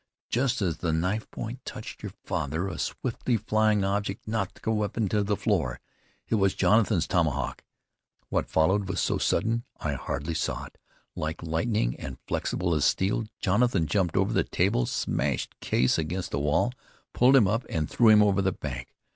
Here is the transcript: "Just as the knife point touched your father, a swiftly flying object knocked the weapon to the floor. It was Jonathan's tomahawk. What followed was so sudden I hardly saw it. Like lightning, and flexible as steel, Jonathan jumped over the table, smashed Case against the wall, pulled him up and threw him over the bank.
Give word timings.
"Just 0.31 0.63
as 0.63 0.77
the 0.79 0.91
knife 0.91 1.29
point 1.29 1.63
touched 1.63 2.01
your 2.01 2.13
father, 2.23 2.67
a 2.67 2.79
swiftly 2.79 3.37
flying 3.37 3.83
object 3.83 4.27
knocked 4.27 4.63
the 4.63 4.71
weapon 4.71 5.07
to 5.09 5.21
the 5.21 5.37
floor. 5.37 5.79
It 6.27 6.33
was 6.41 6.55
Jonathan's 6.55 7.05
tomahawk. 7.05 7.63
What 8.29 8.49
followed 8.49 8.89
was 8.89 8.99
so 8.99 9.19
sudden 9.19 9.63
I 9.79 9.93
hardly 9.93 10.33
saw 10.33 10.65
it. 10.65 10.79
Like 11.15 11.43
lightning, 11.43 11.95
and 11.99 12.17
flexible 12.27 12.73
as 12.73 12.83
steel, 12.83 13.25
Jonathan 13.39 13.85
jumped 13.85 14.17
over 14.17 14.33
the 14.33 14.43
table, 14.43 14.87
smashed 14.87 15.59
Case 15.59 15.99
against 15.99 16.31
the 16.31 16.39
wall, 16.39 16.71
pulled 17.13 17.35
him 17.35 17.47
up 17.47 17.63
and 17.69 17.87
threw 17.87 18.09
him 18.09 18.23
over 18.23 18.41
the 18.41 18.51
bank. 18.51 18.95